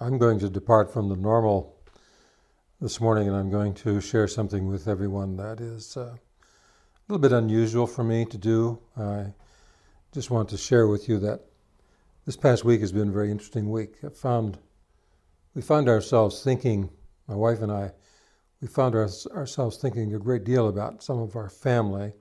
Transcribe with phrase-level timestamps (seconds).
[0.00, 1.76] I'm going to depart from the normal
[2.80, 6.18] this morning and I'm going to share something with everyone that is uh, a
[7.08, 8.78] little bit unusual for me to do.
[8.96, 9.32] I
[10.12, 11.40] just want to share with you that
[12.26, 13.96] this past week has been a very interesting week.
[14.04, 14.58] I found
[15.56, 16.90] we found ourselves thinking,
[17.26, 17.90] my wife and I,
[18.60, 22.12] we found our, ourselves thinking a great deal about some of our family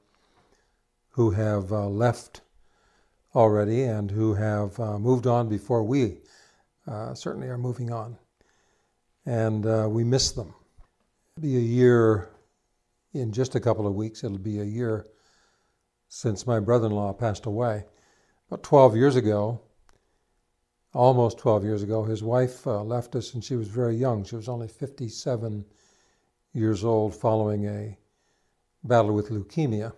[1.10, 2.42] who have uh, left
[3.36, 6.18] already and who have uh, moved on before we
[6.88, 8.18] uh, certainly are moving on.
[9.26, 10.54] And uh, we miss them.
[11.36, 12.30] It'll be a year,
[13.14, 15.08] in just a couple of weeks, it'll be a year
[16.08, 17.86] since my brother in law passed away.
[18.48, 19.60] About 12 years ago,
[20.94, 24.24] almost 12 years ago, his wife uh, left us and she was very young.
[24.24, 25.66] She was only 57
[26.54, 27.98] years old following a
[28.84, 29.94] battle with leukemia.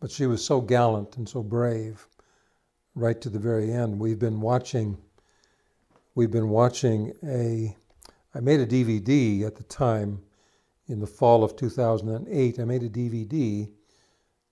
[0.00, 2.08] But she was so gallant and so brave
[2.94, 4.00] right to the very end.
[4.00, 4.96] We've been watching
[6.20, 7.74] we've been watching a,
[8.34, 10.20] I made a DVD at the time
[10.86, 12.58] in the fall of 2008.
[12.58, 13.70] I made a DVD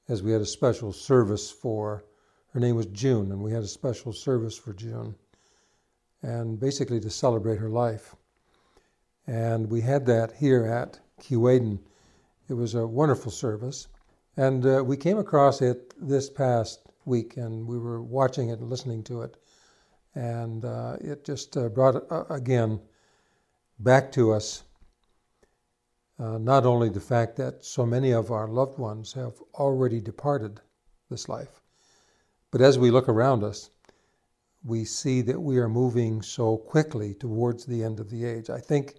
[0.08, 2.06] as we had a special service for,
[2.54, 5.14] her name was June, and we had a special service for June,
[6.22, 8.16] and basically to celebrate her life.
[9.26, 11.80] And we had that here at Keewaydin.
[12.48, 13.88] It was a wonderful service.
[14.38, 18.70] And uh, we came across it this past week, and we were watching it and
[18.70, 19.36] listening to it
[20.18, 22.80] and uh, it just uh, brought uh, again
[23.78, 24.64] back to us
[26.18, 30.60] uh, not only the fact that so many of our loved ones have already departed
[31.08, 31.60] this life,
[32.50, 33.70] but as we look around us,
[34.64, 38.50] we see that we are moving so quickly towards the end of the age.
[38.50, 38.96] I think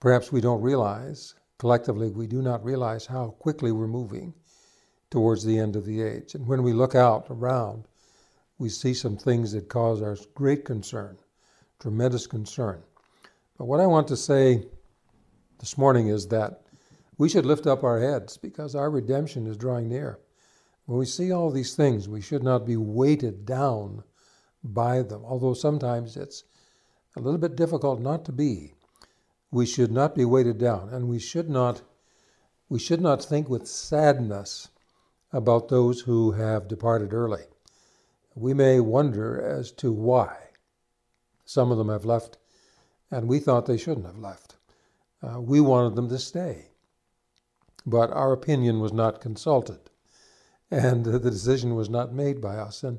[0.00, 4.32] perhaps we don't realize, collectively, we do not realize how quickly we're moving
[5.10, 6.34] towards the end of the age.
[6.34, 7.86] And when we look out around,
[8.62, 11.18] we see some things that cause us great concern,
[11.80, 12.80] tremendous concern.
[13.58, 14.68] But what I want to say
[15.58, 16.62] this morning is that
[17.18, 20.20] we should lift up our heads because our redemption is drawing near.
[20.86, 24.04] When we see all these things, we should not be weighted down
[24.62, 26.44] by them, although sometimes it's
[27.16, 28.74] a little bit difficult not to be.
[29.50, 31.82] We should not be weighted down, and we should not
[32.68, 34.68] we should not think with sadness
[35.32, 37.42] about those who have departed early
[38.34, 40.36] we may wonder as to why
[41.44, 42.38] some of them have left,
[43.10, 44.56] and we thought they shouldn't have left.
[45.22, 46.70] Uh, we wanted them to stay,
[47.84, 49.90] but our opinion was not consulted,
[50.70, 52.82] and the decision was not made by us.
[52.82, 52.98] And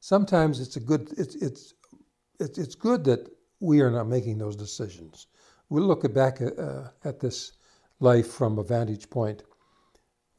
[0.00, 1.74] sometimes it's a good it's it's
[2.40, 3.28] it's, it's good that
[3.60, 5.28] we are not making those decisions.
[5.68, 7.52] We'll look back at, uh, at this
[8.00, 9.44] life from a vantage point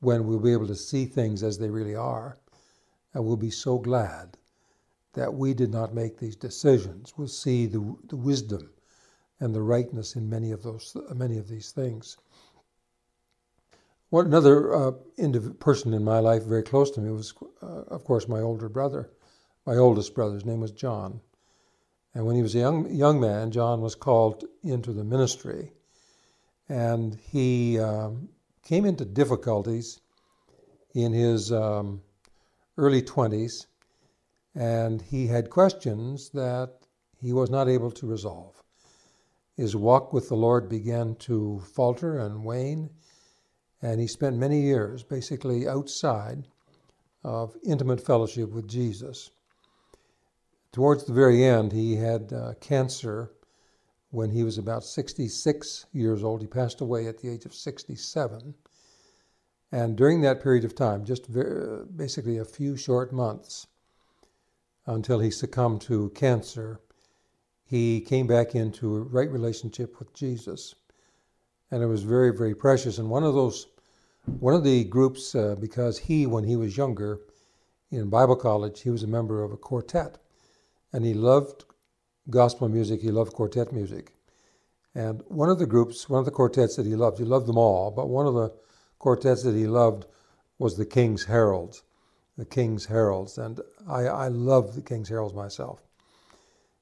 [0.02, 2.38] when we'll be able to see things as they really are
[3.16, 4.38] and we'll be so glad
[5.14, 7.14] that we did not make these decisions.
[7.18, 8.70] We'll see the, the wisdom
[9.40, 12.18] and the rightness in many of those many of these things.
[14.10, 14.92] One another uh,
[15.60, 17.34] person in my life very close to me was,
[17.64, 19.10] uh, of course, my older brother,
[19.66, 20.36] my oldest brother.
[20.36, 21.22] His name was John,
[22.14, 25.72] and when he was a young young man, John was called into the ministry,
[26.68, 28.28] and he um,
[28.64, 30.02] came into difficulties
[30.94, 32.02] in his um,
[32.78, 33.68] early 20s,
[34.54, 36.74] and he had questions that
[37.22, 38.62] he was not able to resolve.
[39.56, 42.90] His walk with the Lord began to falter and wane,
[43.82, 46.48] and he spent many years basically outside
[47.24, 49.32] of intimate fellowship with Jesus.
[50.72, 53.32] Towards the very end, he had uh, cancer
[54.12, 56.42] when he was about 66 years old.
[56.42, 58.54] He passed away at the age of 67.
[59.76, 63.68] And during that period of time, just very, basically a few short months
[64.86, 66.80] until he succumbed to cancer,
[67.66, 70.76] he came back into a right relationship with Jesus.
[71.72, 73.00] And it was very, very precious.
[73.00, 73.68] And one of those,
[74.40, 77.20] one of the groups, uh, because he, when he was younger,
[77.92, 80.20] in Bible college, he was a member of a quartet.
[80.94, 81.66] And he loved
[82.30, 84.14] gospel music, he loved quartet music.
[84.94, 87.58] And one of the groups, one of the quartets that he loved, he loved them
[87.58, 88.54] all, but one of the
[89.00, 90.06] quartets that he loved
[90.58, 91.84] was the King's Heralds,
[92.38, 95.82] the King's Heralds, and I, I love the King's Heralds myself.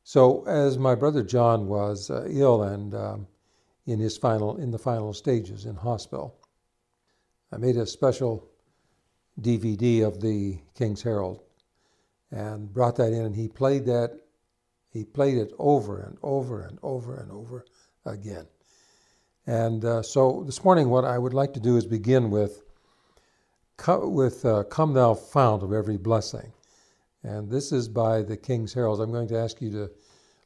[0.04, 3.28] So as my brother John was uh, ill and um,
[3.86, 6.36] in his final in the final stages in hospital,
[7.52, 8.50] I made a special
[9.40, 11.42] DVD of the King's Herald
[12.32, 14.20] and brought that in, and he played that.
[14.90, 17.66] He played it over and over and over and over
[18.06, 18.48] again.
[19.46, 22.64] And uh, so this morning, what I would like to do is begin with,
[23.88, 26.54] with uh, Come Thou Fount of Every Blessing.
[27.24, 29.02] And this is by the King's Heralds.
[29.02, 29.92] I'm going to ask you to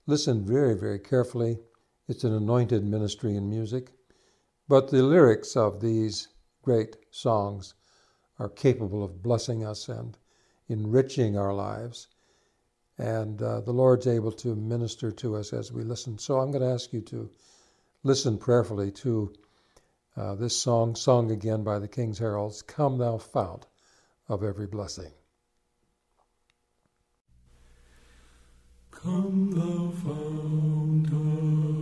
[0.07, 1.59] listen very, very carefully.
[2.07, 3.91] It's an anointed ministry in music.
[4.67, 6.29] But the lyrics of these
[6.63, 7.75] great songs
[8.39, 10.17] are capable of blessing us and
[10.69, 12.07] enriching our lives.
[12.97, 16.17] And uh, the Lord's able to minister to us as we listen.
[16.17, 17.29] So I'm going to ask you to
[18.07, 19.33] listen prayerfully to
[20.15, 23.68] uh, this song, sung again by the King's Heralds Come, Thou Fount
[24.30, 25.12] of Every Blessing.
[28.92, 31.76] Come, thou fount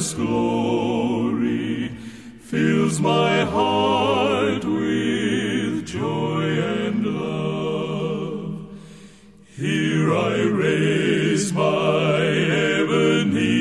[0.00, 1.88] endless glory
[2.40, 8.66] fills my heart with joy and love.
[9.58, 12.16] Here I raise my
[12.80, 13.58] Ebenezer,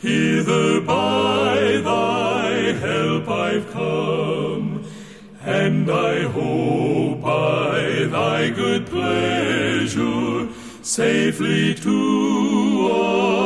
[0.00, 4.84] hither by thy help I've come,
[5.42, 10.48] and I hope by thy good pleasure
[10.82, 13.37] safely to arrive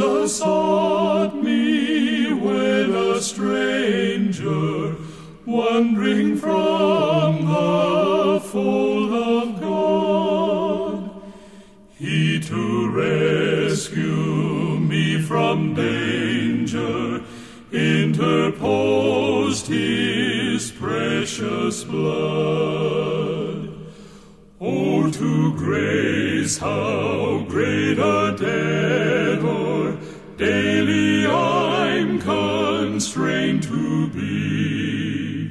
[0.00, 4.96] Jesus sought me when a stranger,
[5.44, 11.10] wandering from the fold of God.
[11.98, 17.22] He to rescue me from danger
[17.70, 23.68] interposed his precious blood.
[24.62, 28.99] Oh, to grace, how great a debtor
[30.40, 35.50] daily I'm constrained to be.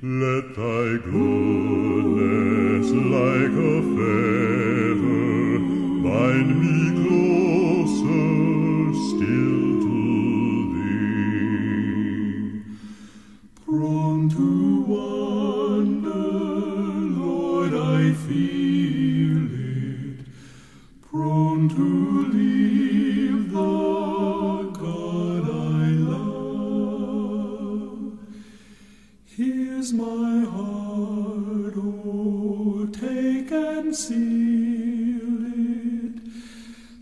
[0.00, 2.86] Let thy goodness
[3.16, 4.37] like a fetter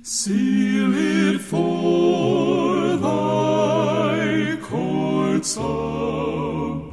[0.09, 6.93] Seal it for thy courts above.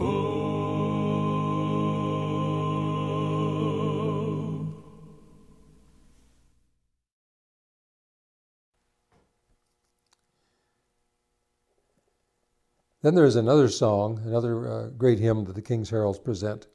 [13.04, 16.66] Then there's another song, another uh, great hymn that the King's Heralds present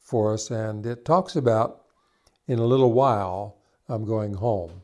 [0.00, 1.82] for us, and it talks about
[2.48, 4.82] in a little while I'm going home.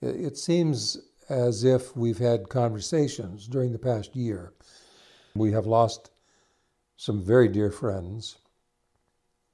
[0.00, 0.96] It, seems
[1.28, 4.52] as if we've had conversations during the past year.
[5.34, 6.10] We have lost
[6.96, 8.38] some very dear friends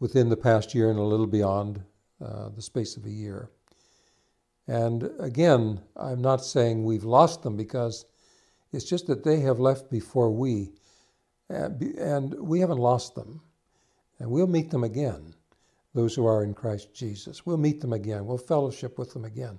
[0.00, 1.82] within the past year and a little beyond
[2.22, 3.50] uh, the space of a year.
[4.66, 8.04] And again, I'm not saying we've lost them because
[8.72, 10.72] it's just that they have left before we,
[11.50, 13.40] uh, and we haven't lost them.
[14.18, 15.34] And we'll meet them again,
[15.94, 17.44] those who are in Christ Jesus.
[17.44, 18.26] We'll meet them again.
[18.26, 19.58] We'll fellowship with them again.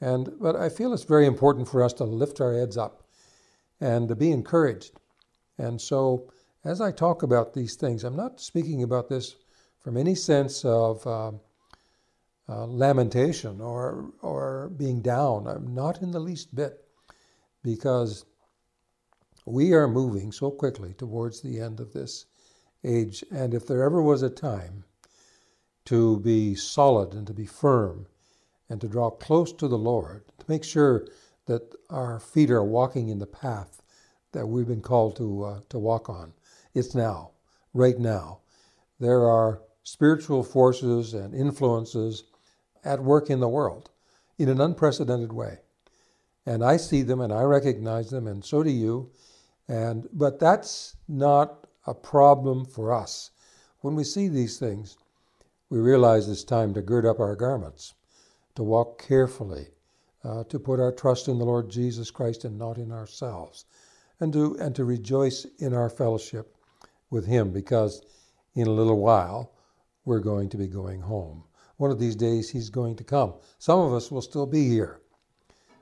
[0.00, 3.04] And but I feel it's very important for us to lift our heads up
[3.80, 4.92] and to be encouraged.
[5.58, 6.30] And so,
[6.64, 9.36] as I talk about these things, I'm not speaking about this
[9.80, 11.32] from any sense of uh,
[12.48, 15.46] uh, lamentation or or being down.
[15.46, 16.84] I'm not in the least bit,
[17.62, 18.26] because
[19.46, 22.26] we are moving so quickly towards the end of this
[22.84, 23.24] age.
[23.30, 24.84] And if there ever was a time
[25.86, 28.06] to be solid and to be firm
[28.68, 31.06] and to draw close to the Lord, to make sure
[31.46, 33.82] that our feet are walking in the path
[34.32, 36.32] that we've been called to, uh, to walk on,
[36.74, 37.30] it's now,
[37.72, 38.40] right now.
[38.98, 42.24] There are spiritual forces and influences
[42.84, 43.90] at work in the world
[44.38, 45.58] in an unprecedented way.
[46.46, 49.10] And I see them and I recognize them, and so do you.
[49.68, 53.30] And but that's not a problem for us.
[53.80, 54.98] When we see these things,
[55.70, 57.94] we realize it's time to gird up our garments
[58.54, 59.68] to walk carefully,
[60.22, 63.64] uh, to put our trust in the Lord Jesus Christ and not in ourselves,
[64.20, 66.56] and to and to rejoice in our fellowship
[67.10, 68.02] with Him, because
[68.54, 69.52] in a little while
[70.04, 71.44] we're going to be going home.
[71.76, 73.34] One of these days He's going to come.
[73.58, 75.00] Some of us will still be here.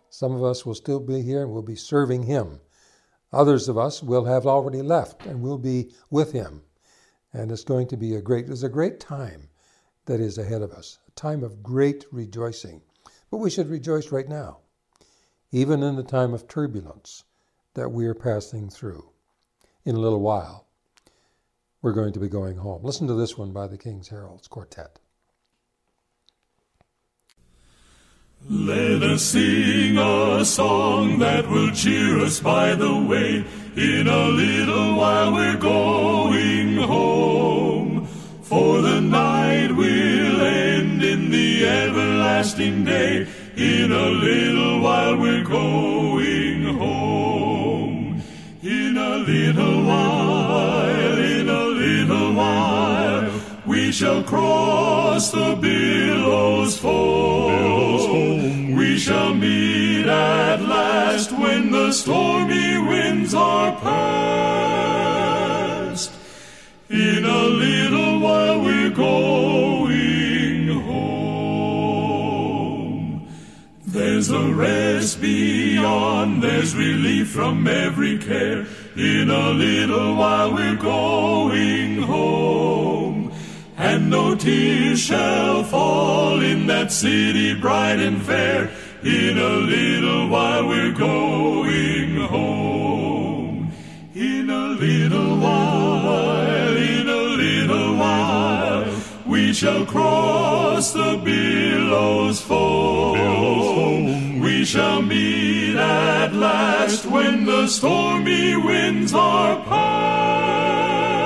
[0.09, 2.61] Some of us will still be here and we'll be serving Him.
[3.33, 6.63] Others of us will have already left and we'll be with Him.
[7.33, 9.49] And it's going to be a great, it's a great time
[10.07, 12.83] that is ahead of us, a time of great rejoicing.
[13.31, 14.59] But we should rejoice right now,
[15.51, 17.25] even in the time of turbulence
[17.75, 19.09] that we are passing through.
[19.85, 20.67] In a little while,
[21.81, 22.85] we're going to be going home.
[22.85, 24.99] Listen to this one by the King's Heralds Quartet.
[28.49, 33.45] Let us sing a song that will cheer us by the way.
[33.77, 38.07] In a little while we're going home.
[38.43, 38.92] For the
[41.33, 43.27] the everlasting day.
[43.57, 48.23] In a little while we're going home.
[48.63, 53.33] In a little while, in a little while,
[53.67, 58.77] we shall cross the billows foam.
[58.77, 64.53] We shall meet at last when the stormy winds are past.
[66.91, 69.42] In a little while we're going
[74.33, 78.65] A rest beyond, there's relief from every care.
[78.97, 83.31] In a little while we're going home.
[83.77, 88.71] And no tears shall fall in that city bright and fair.
[89.05, 93.71] In a little while we're going home.
[94.15, 98.95] In a little while, in a little while,
[99.27, 103.82] we shall cross the billows foam.
[104.63, 111.19] We shall meet at last when the stormy winds are past.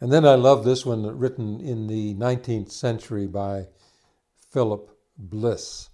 [0.00, 3.66] And then I love this one written in the 19th century by
[4.52, 5.90] Philip Bliss,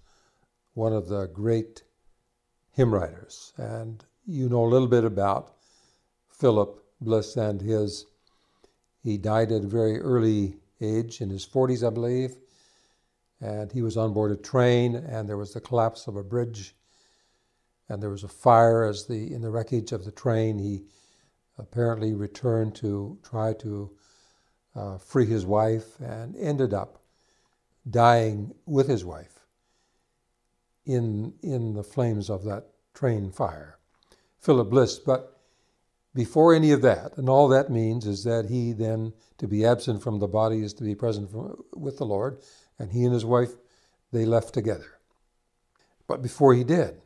[0.73, 1.83] one of the great
[2.71, 3.53] hymn writers.
[3.57, 5.55] And you know a little bit about
[6.29, 8.05] Philip Bliss and his,
[9.01, 12.35] he died at a very early age, in his 40s, I believe.
[13.41, 16.75] And he was on board a train, and there was the collapse of a bridge,
[17.89, 20.57] and there was a fire as the in the wreckage of the train.
[20.57, 20.85] He
[21.57, 23.91] apparently returned to try to
[24.75, 27.04] uh, free his wife and ended up
[27.89, 29.45] dying with his wife
[30.85, 33.77] in, in the flames of that train fire.
[34.39, 35.41] Philip Bliss, but
[36.13, 40.01] before any of that, and all that means is that he then, to be absent
[40.01, 42.39] from the body is to be present from, with the Lord,
[42.79, 43.51] and he and his wife,
[44.11, 44.99] they left together.
[46.07, 47.01] But before he did,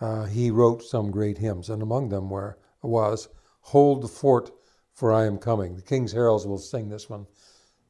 [0.00, 3.28] uh, he wrote some great hymns, and among them were, was
[3.60, 4.50] Hold the Fort,
[4.92, 5.76] for I am coming.
[5.76, 7.26] The King's Heralds will sing this one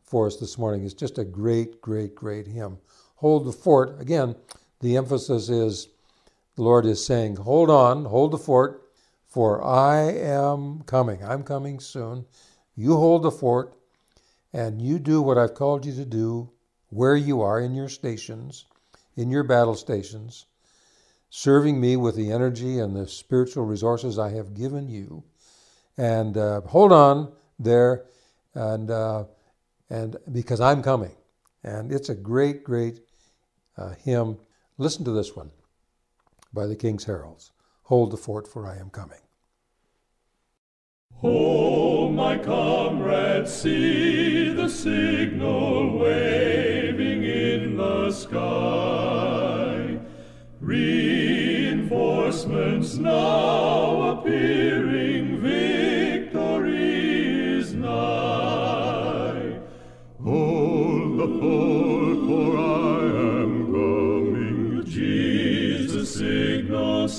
[0.09, 0.85] for us this morning.
[0.85, 2.79] It's just a great, great, great hymn.
[3.17, 4.01] Hold the fort.
[4.01, 4.37] Again,
[4.81, 5.89] the emphasis is
[6.57, 8.83] the Lord is saying, Hold on, hold the fort,
[9.27, 11.23] for I am coming.
[11.25, 12.25] I'm coming soon.
[12.77, 13.75] You hold the fort,
[14.53, 16.51] and you do what I've called you to do
[16.91, 18.65] where you are in your stations,
[19.17, 20.47] in your battle stations,
[21.29, 25.25] serving me with the energy and the spiritual resources I have given you
[25.99, 28.05] and uh, hold on there,
[28.55, 29.25] and uh,
[29.91, 31.13] and because I'm coming,
[31.63, 33.01] and it's a great, great
[33.77, 34.39] uh, hymn.
[34.77, 35.51] Listen to this one
[36.53, 37.53] by the King's Heralds.
[37.85, 39.21] Hold the fort, for I am coming.
[41.23, 49.99] Oh, my comrades, see the signal waving in the sky.
[50.61, 54.78] Reinforcements now appearing,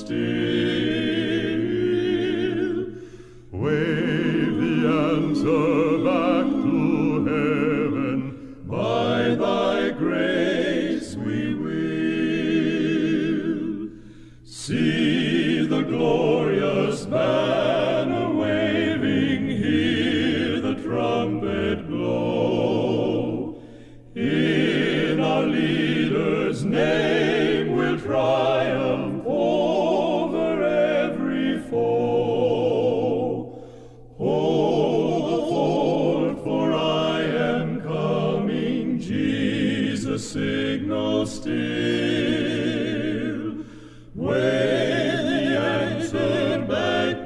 [0.09, 0.78] still.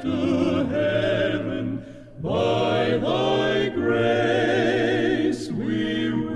[0.03, 1.83] To heaven
[2.21, 6.33] by thy grace we will.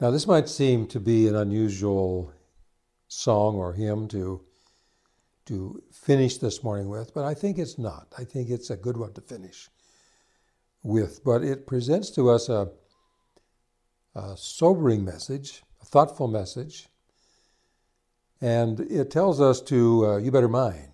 [0.00, 2.32] Now, this might seem to be an unusual
[3.06, 4.42] song or hymn to
[5.44, 8.12] to finish this morning with, but I think it's not.
[8.18, 9.70] I think it's a good one to finish
[10.82, 11.22] with.
[11.24, 12.68] But it presents to us a,
[14.16, 16.88] a sobering message, a thoughtful message,
[18.40, 20.92] and it tells us to uh, you better mind.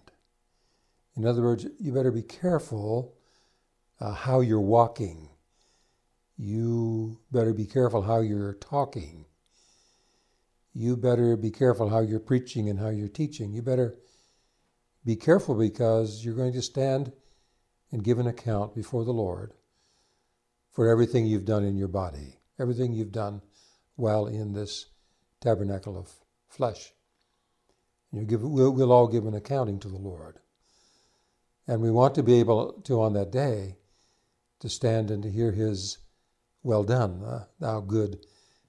[1.17, 3.15] In other words, you better be careful
[4.01, 5.29] uh, how you're walking
[6.43, 9.27] you better be careful how you're talking.
[10.75, 13.53] You better be careful how you're preaching and how you're teaching.
[13.53, 13.97] You better
[15.05, 17.13] be careful because you're going to stand
[17.93, 19.53] and give an account before the Lord
[20.73, 23.43] for everything you've done in your body, everything you've done
[23.97, 24.87] while in this
[25.41, 26.11] tabernacle of
[26.49, 26.93] flesh.
[28.13, 30.39] You give, we'll, we'll all give an accounting to the Lord.
[31.67, 33.77] And we want to be able to, on that day,
[34.61, 35.99] to stand and to hear His
[36.63, 38.25] well done, uh, thou good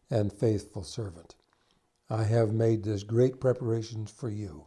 [0.09, 1.35] and faithful servant.
[2.09, 4.65] I have made this great preparation for you.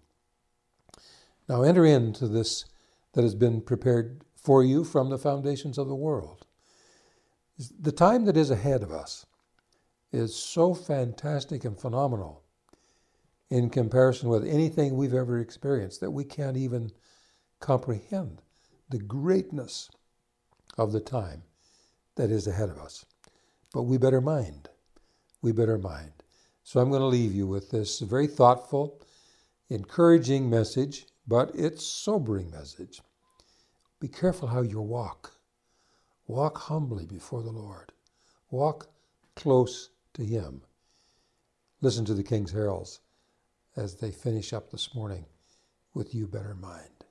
[1.49, 2.65] Now enter into this
[3.13, 6.46] that has been prepared for you from the foundations of the world.
[7.59, 9.25] The time that is ahead of us
[10.13, 12.43] is so fantastic and phenomenal
[13.51, 16.91] in comparison with anything we've ever experienced that we can't even
[17.61, 18.43] comprehend
[18.91, 19.89] the greatness
[20.77, 21.43] of the time
[22.17, 23.05] that is ahead of us.
[23.73, 24.69] But we better mind.
[25.43, 26.13] We better mind.
[26.63, 29.01] So I'm going to leave you with this very thoughtful,
[29.71, 33.01] encouraging message, but it's sobering message.
[34.01, 35.36] Be careful how you walk.
[36.29, 37.93] Walk humbly before the Lord.
[38.51, 38.89] Walk
[39.37, 40.63] close to Him.
[41.81, 43.01] Listen to the King's heralds
[43.77, 45.27] as they finish up this morning
[45.95, 47.05] with You Better Mind.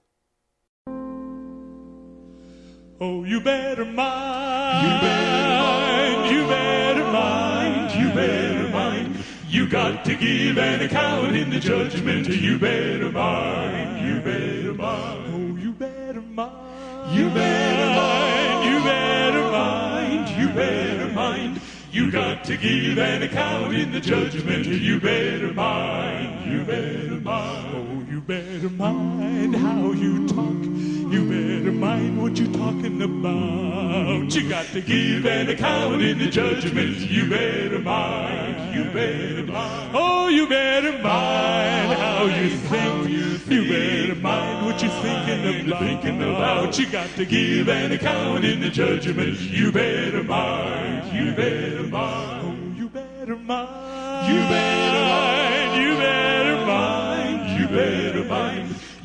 [3.00, 4.86] Oh, you better mind.
[4.86, 6.36] You better mind.
[6.36, 7.92] You better mind.
[7.94, 9.18] You better mind.
[9.50, 12.28] You got to give an account in the judgment.
[12.28, 14.08] You better mind.
[14.08, 15.34] You better mind.
[15.34, 17.18] Oh, you better mind.
[17.18, 17.85] You better
[21.96, 24.66] You got to give an account in the judgment.
[24.66, 26.52] You better mind.
[26.52, 27.74] You better mind.
[27.74, 30.95] Oh, you better mind how you talk.
[31.16, 34.36] You better mind what you're talking about.
[34.36, 36.98] You got to give an account in the judgment.
[36.98, 38.76] You better mind.
[38.76, 39.92] You better mind.
[39.96, 43.10] Oh, you better mind how you think.
[43.10, 45.80] You better mind what you're thinking about.
[45.80, 46.78] Thinking about.
[46.78, 49.40] You got to give an account in the judgment.
[49.40, 51.18] You better mind.
[51.18, 52.44] You better mind.
[52.44, 54.34] Oh, you better mind.
[54.34, 54.65] You better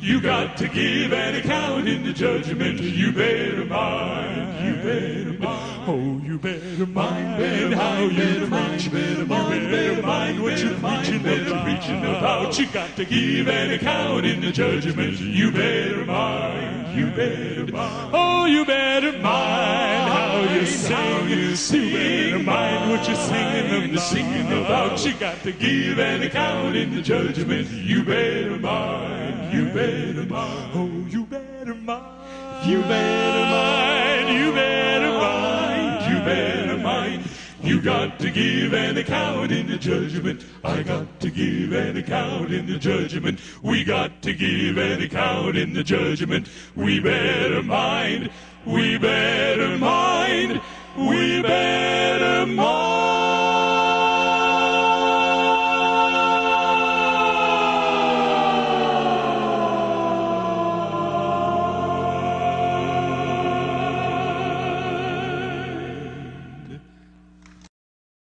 [0.01, 2.79] You got to give an account in the judgment.
[2.81, 4.65] You better mind.
[4.65, 5.83] You better mind.
[5.87, 8.85] Oh, you better mind how you preach.
[8.85, 11.63] You better mind what you're preaching about.
[11.63, 12.57] Preaching about.
[12.57, 15.19] You got to give an account in the judgment.
[15.19, 16.97] You better mind.
[16.97, 18.11] You better mind.
[18.11, 21.29] Oh, you better mind how you sing.
[21.29, 21.55] You
[21.91, 24.01] better mind what you're singing about.
[24.01, 25.05] Singing about.
[25.05, 27.69] You got to give an account in the judgment.
[27.69, 29.20] You better mind.
[29.51, 30.71] You better mind.
[30.73, 32.65] Oh, you better mind.
[32.65, 34.39] You better mind.
[34.39, 36.09] You better mind.
[36.09, 37.23] You better mind.
[37.61, 40.45] You got to give an account in the judgment.
[40.63, 43.41] I got to give an account in the judgment.
[43.61, 46.47] We got to give an account in the judgment.
[46.77, 48.31] We better mind.
[48.65, 50.61] We better mind.
[50.97, 52.45] We better